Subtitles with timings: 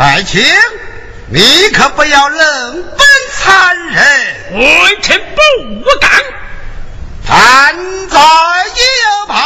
[0.00, 0.42] 爱卿，
[1.28, 4.58] 你可不要冷本残忍。
[4.58, 6.10] 微臣不敢。
[7.28, 7.76] 站
[8.08, 8.80] 在一
[9.28, 9.38] 旁，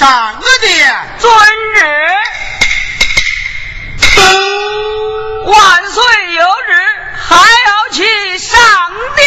[0.00, 1.30] 要去上殿，遵
[1.74, 1.84] 旨。
[5.44, 6.02] 万岁
[6.32, 6.72] 有旨，
[7.18, 8.56] 还要去上
[9.14, 9.20] 殿。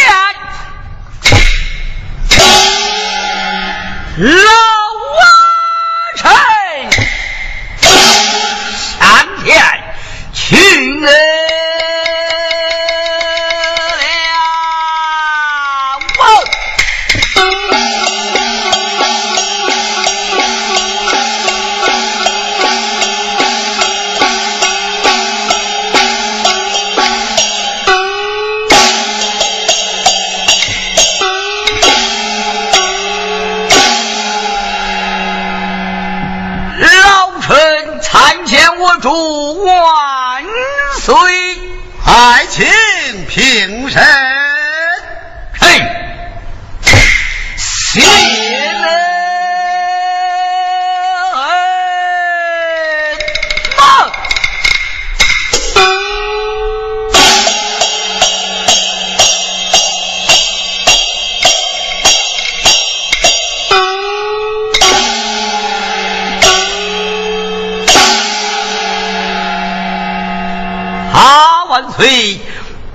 [71.96, 72.40] 岁，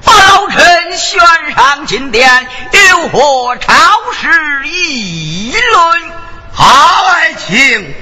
[0.04, 1.20] 把老臣选
[1.56, 2.48] 上金殿，
[2.90, 3.74] 有何朝
[4.14, 6.12] 事议论？
[6.52, 7.94] 好爱卿，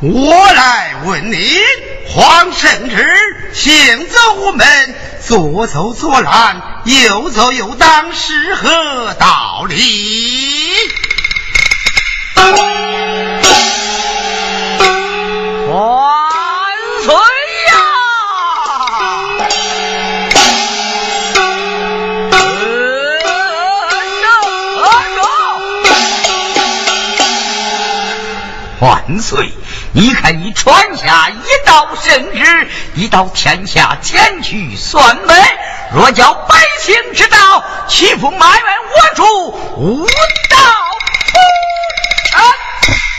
[0.00, 1.60] 我来问你，
[2.08, 10.72] 皇圣旨，行走无门，左走左拦，右走右挡，是何道理？
[28.82, 29.52] 万岁！
[29.92, 35.40] 你看，你传下一道圣旨，已到天下前去算门。
[35.94, 39.22] 若叫百姓知道，岂不埋怨我主
[39.76, 40.58] 无道
[41.30, 41.38] 不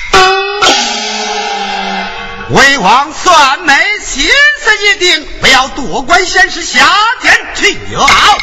[0.10, 0.19] 成？
[2.49, 3.73] 为王算门，
[4.06, 6.86] 心思已定，不要多管闲事，下
[7.21, 8.38] 殿去好，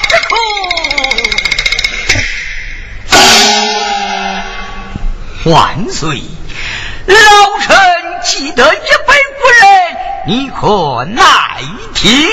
[5.44, 6.22] 万岁！
[7.12, 7.76] 老臣
[8.24, 9.96] 记得一辈古人，
[10.26, 11.22] 你可耐
[11.94, 12.30] 听？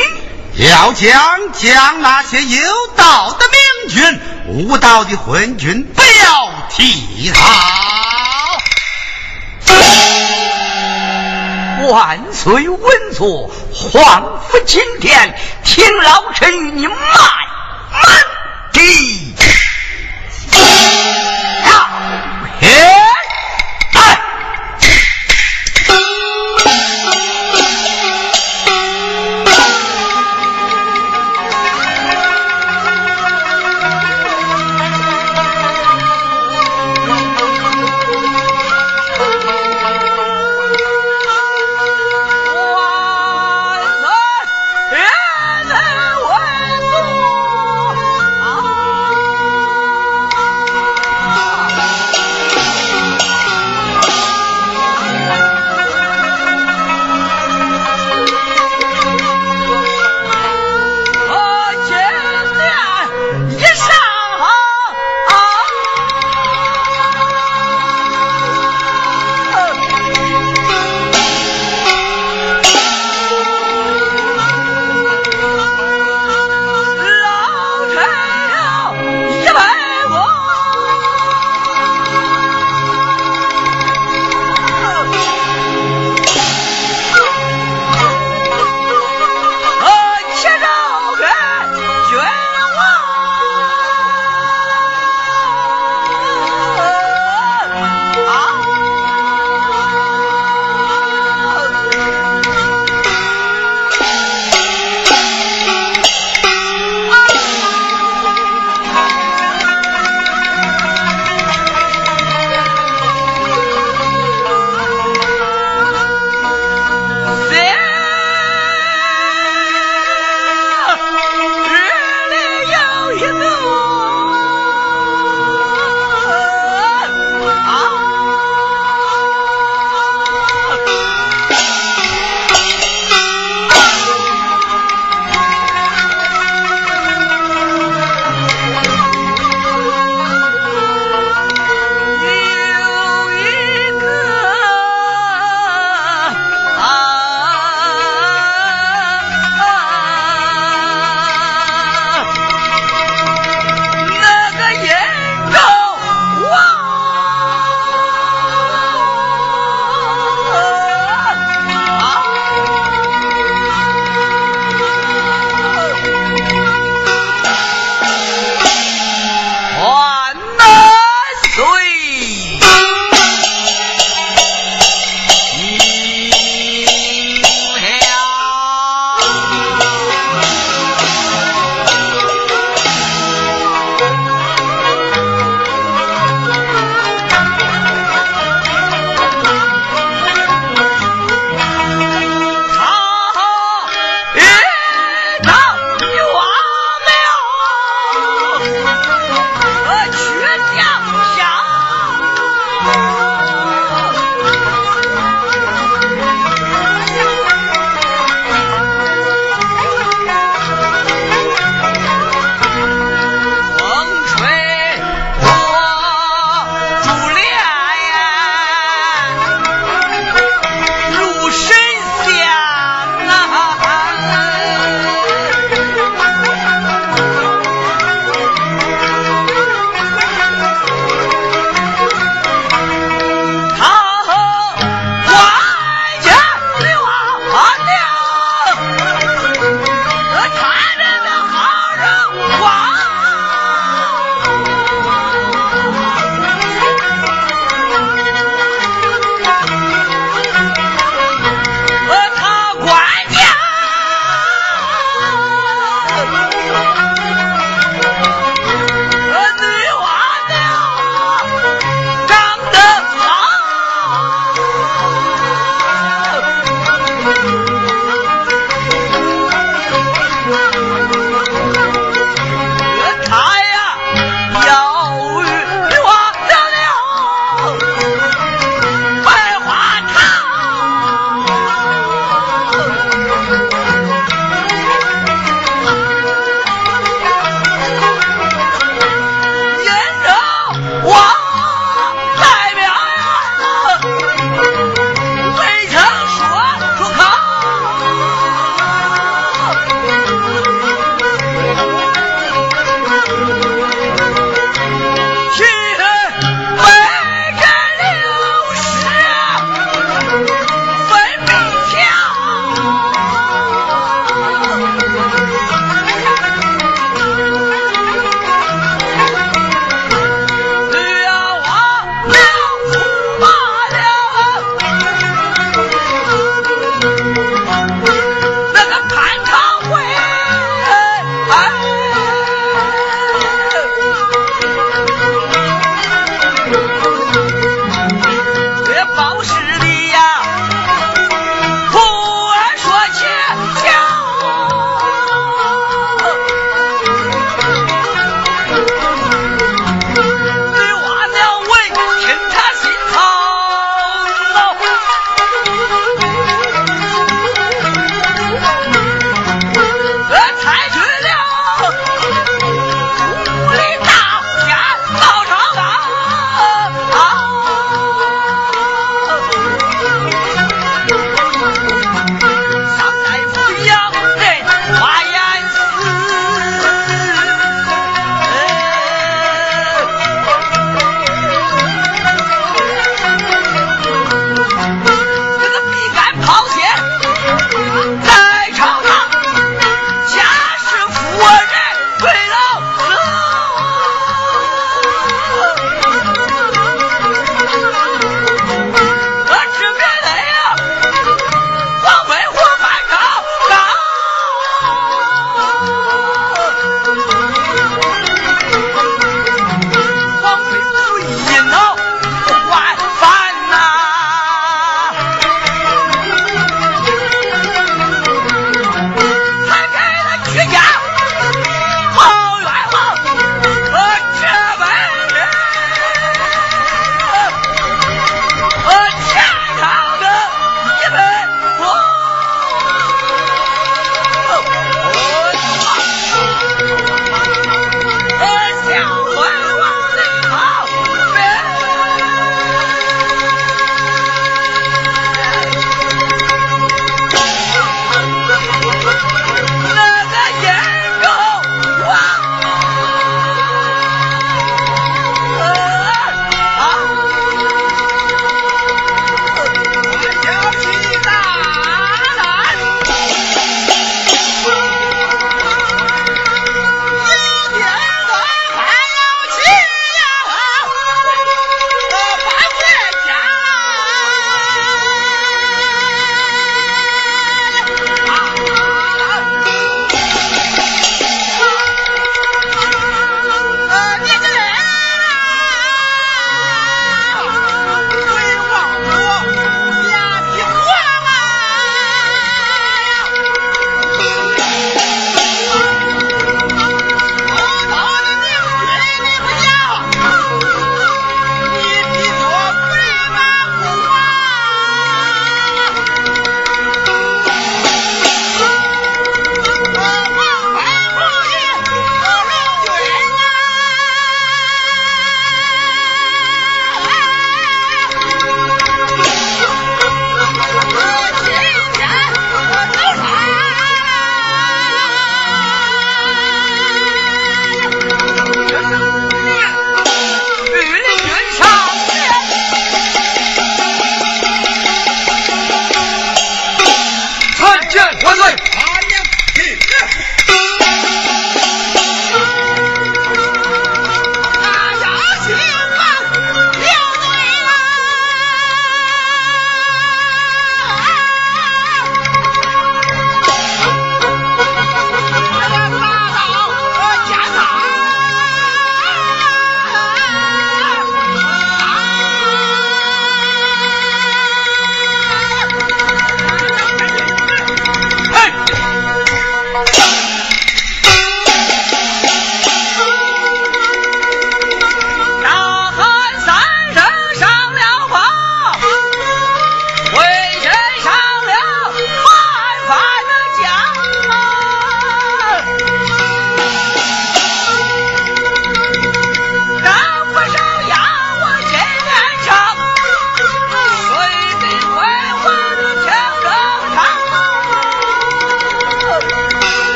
[0.56, 7.40] 要将将那些有道的明君、无道的昏君，不要提他。
[11.90, 18.24] 万岁稳坐，皇府金殿，听老臣与你慢慢
[18.74, 19.36] 地。
[22.60, 23.07] 要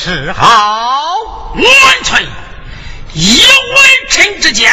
[0.00, 1.52] 是好？
[1.56, 2.24] 万岁！
[3.14, 4.70] 以微臣之见，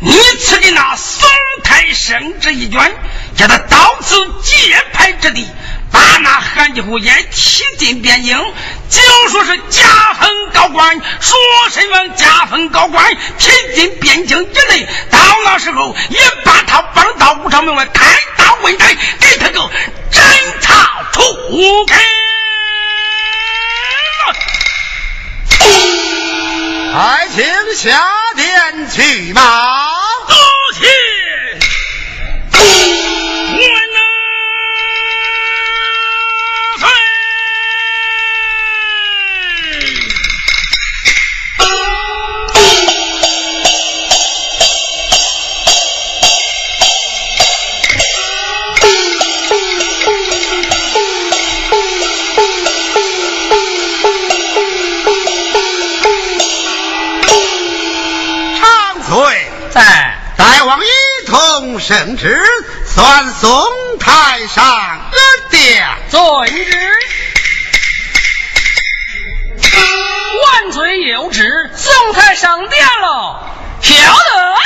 [0.00, 1.28] 你赐给那宋
[1.62, 2.92] 太升这一卷，
[3.36, 5.46] 叫他到此接派之地，
[5.92, 8.36] 把那韩继虎也提进边境，
[8.90, 11.36] 就说是加封高官，说
[11.70, 14.84] 身份加封高官，提进边境之内。
[15.12, 18.04] 到那时候，也把他放到武昌门外开
[18.36, 19.70] 刀问斩，给他个
[20.10, 20.24] 斩
[20.60, 21.22] 他出
[21.86, 22.00] 开。
[26.92, 28.02] 还请下
[28.34, 29.42] 殿去吧。
[30.26, 30.36] 多
[30.78, 30.86] 谢。
[61.78, 62.42] 圣旨，
[62.84, 63.48] 算宋
[64.00, 64.64] 太上
[65.50, 65.86] 殿。
[66.08, 66.20] 遵
[66.64, 66.92] 旨。
[70.42, 73.50] 万岁有旨，宋太上殿了。
[73.80, 74.56] 挑人。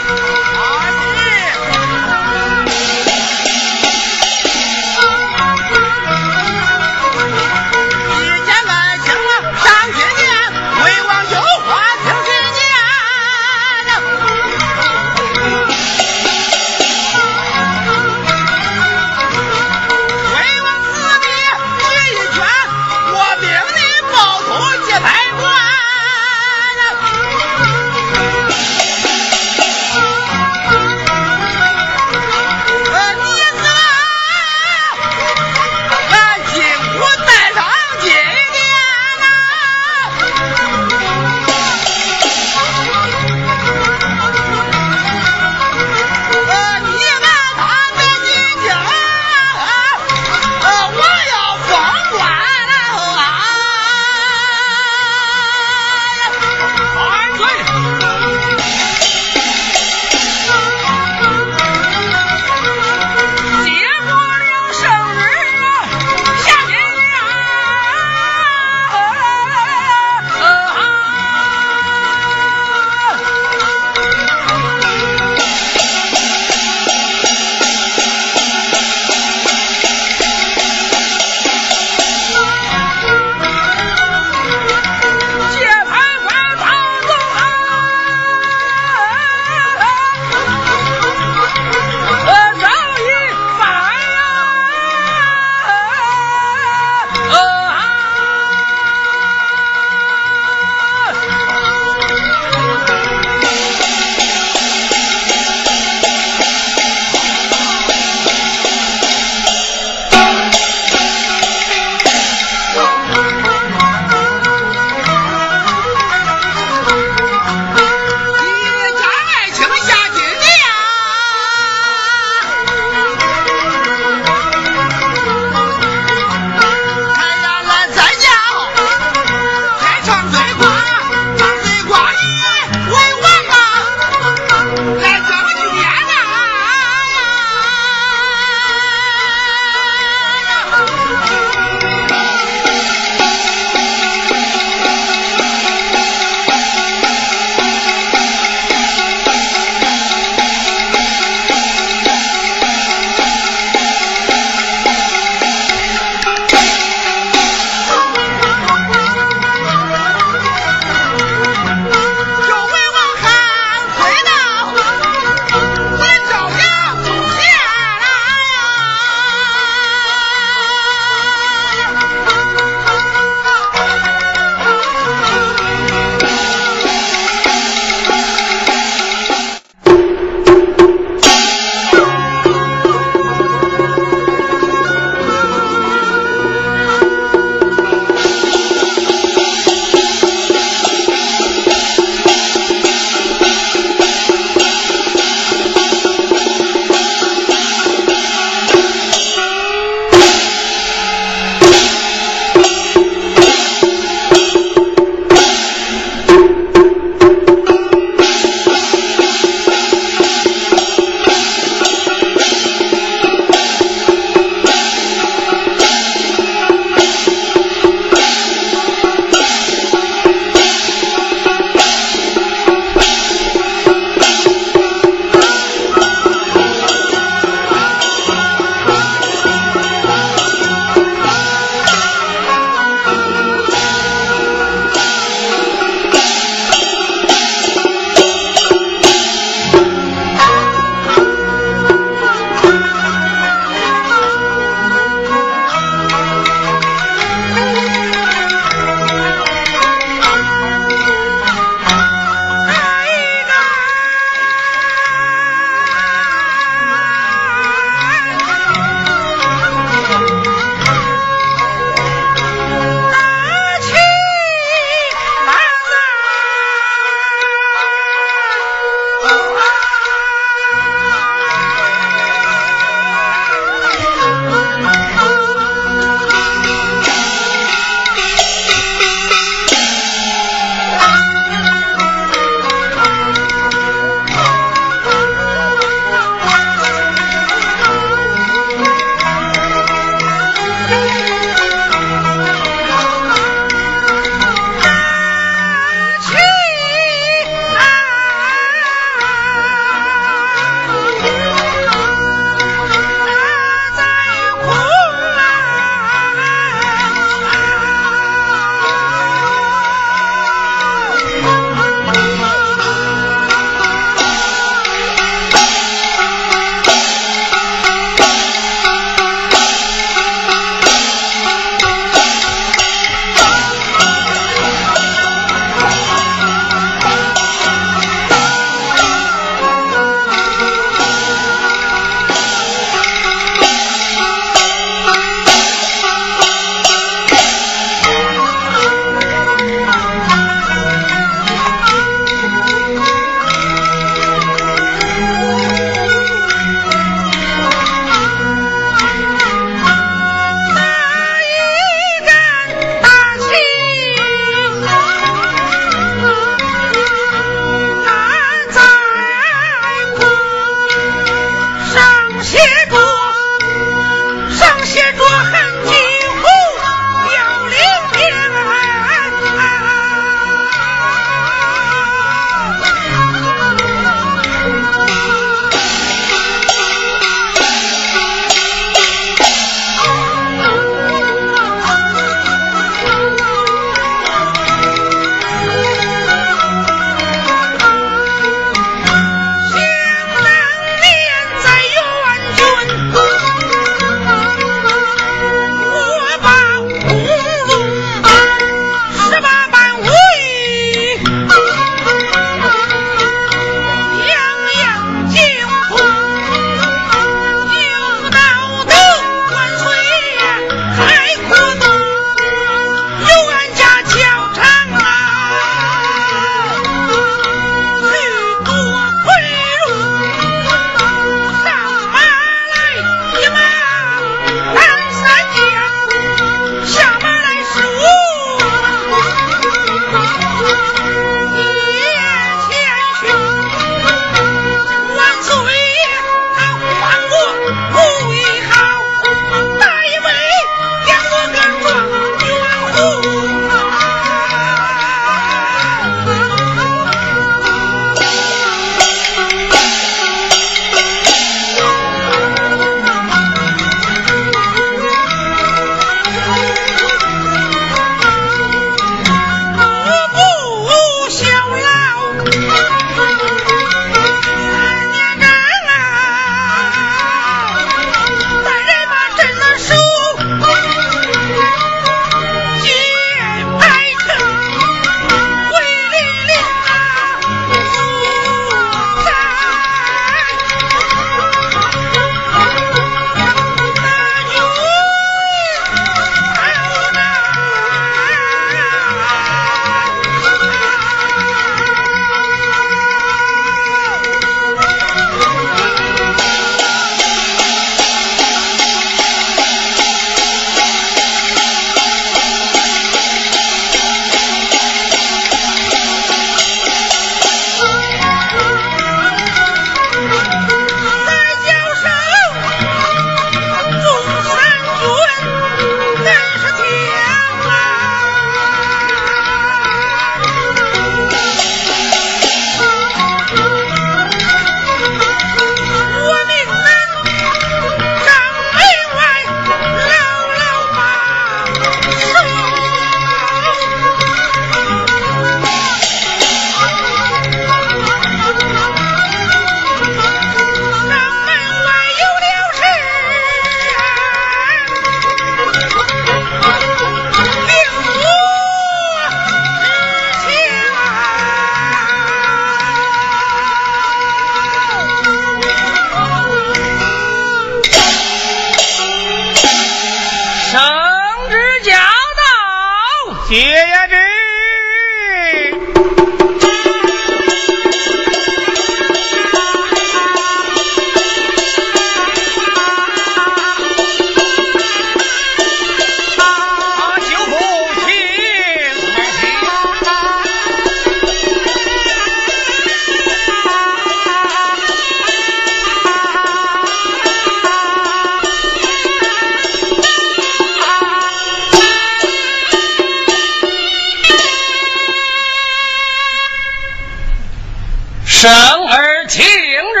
[598.40, 598.50] 生
[598.88, 600.00] 儿庆日，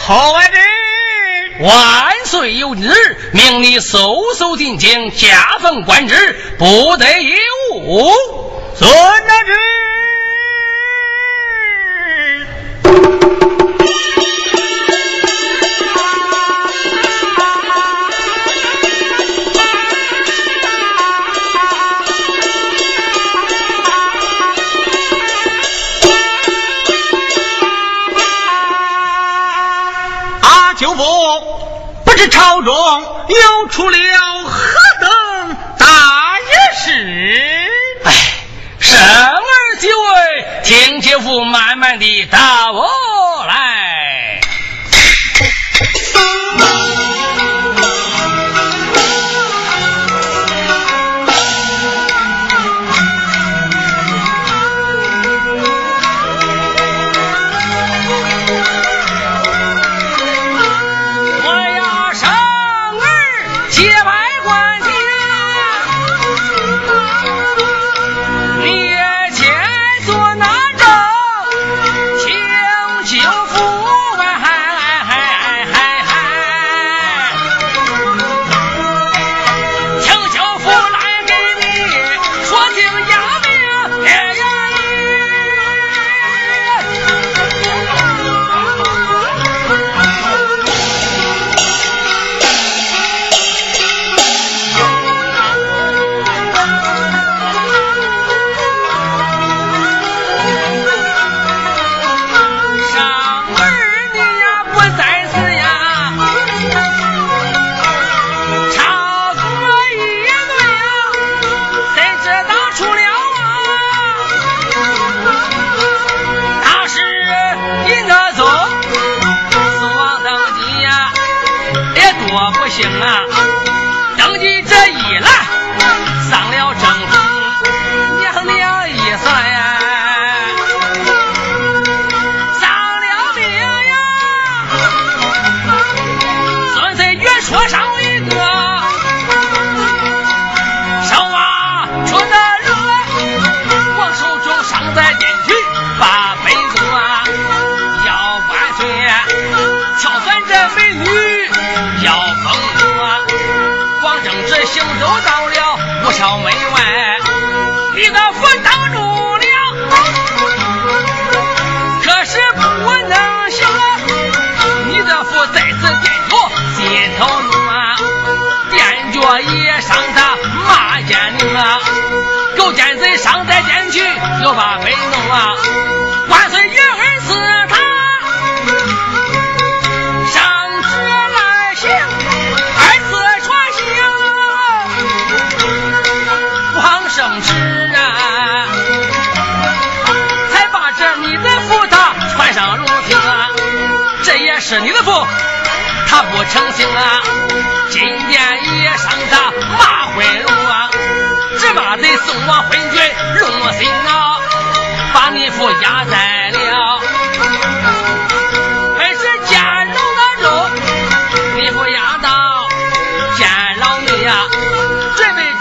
[0.00, 0.58] 后儿子
[1.60, 2.90] 万岁有旨，
[3.32, 7.36] 命你搜搜进京，加封官职，不得有
[7.76, 8.12] 误。
[8.76, 9.87] 遵旨。
[32.18, 32.74] 这朝中
[33.28, 33.96] 又出了
[34.42, 36.90] 何等大一事？
[38.02, 38.12] 哎，
[38.80, 42.38] 生儿几位，听姐夫慢慢的道
[42.72, 42.88] 哦。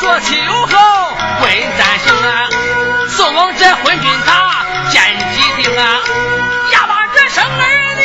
[0.09, 0.55] 我妻后
[1.43, 2.49] 为三行啊？
[3.09, 4.95] 送往这昏君他见
[5.35, 5.83] 己定啊？
[6.71, 7.61] 呀把这生儿
[7.97, 8.01] 女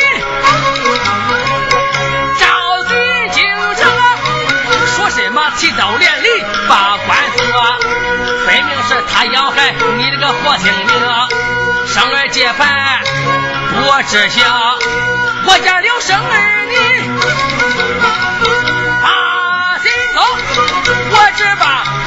[2.39, 2.43] 照
[2.83, 2.91] 地
[3.31, 3.41] 京
[3.75, 3.81] 城
[4.95, 6.27] 说什么起刀连理
[6.67, 7.41] 把官做
[8.45, 10.87] 分明是他要害你这个活精灵
[11.87, 13.01] 生儿结伴
[13.85, 14.77] 我知晓。
[15.45, 16.75] 我家有生儿女
[21.35, 22.02] 吃吧。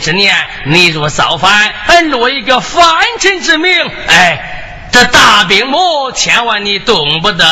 [0.00, 0.34] 之年，
[0.66, 1.72] 你若造反，
[2.10, 2.84] 落一个凡
[3.18, 3.72] 臣之名，
[4.08, 7.44] 哎，这大兵魔千万你动不得。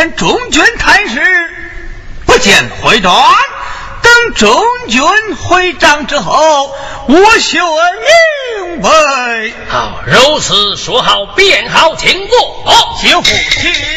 [0.00, 1.20] 看中军探视，
[2.24, 3.14] 不见回转。
[4.00, 5.02] 等中军
[5.36, 6.74] 回帐之后，
[7.06, 7.58] 我休
[8.64, 8.88] 明白。
[9.68, 12.64] 好，如此说好，便好，请坐。
[12.98, 13.89] 谢父亲。